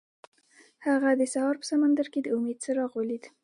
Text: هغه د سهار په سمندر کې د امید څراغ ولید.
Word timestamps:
هغه 0.87 1.09
د 1.19 1.21
سهار 1.33 1.55
په 1.61 1.65
سمندر 1.71 2.05
کې 2.13 2.19
د 2.23 2.27
امید 2.35 2.57
څراغ 2.63 2.91
ولید. 2.95 3.23